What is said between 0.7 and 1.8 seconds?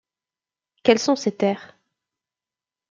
Quelles sont ces terres?